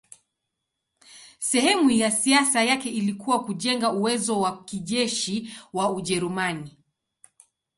[1.39, 6.77] Sehemu ya siasa yake ilikuwa kujenga uwezo wa kijeshi wa Ujerumani.